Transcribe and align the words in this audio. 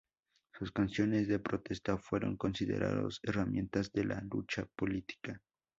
Sus 0.57 0.71
canciones 0.71 1.27
de 1.27 1.37
protesta 1.37 1.95
fueron 1.99 2.35
considerados 2.35 3.19
herramientas 3.21 3.91
de 3.91 4.05
la 4.05 4.19
lucha 4.21 4.65
política. 4.75 5.39